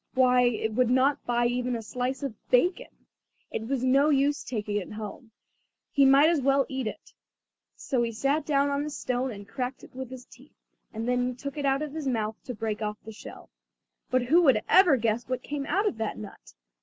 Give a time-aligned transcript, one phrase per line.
[0.15, 2.87] Why, it would not buy even a slice of bacon.
[3.51, 5.29] It was no use taking it home,
[5.91, 7.13] he might as well eat it.
[7.75, 10.55] So he sat down on a stone and cracked it with his teeth,
[10.91, 13.51] and then took it out of his mouth to break off the shell.
[14.09, 16.55] But who could ever guess what came out of that nut?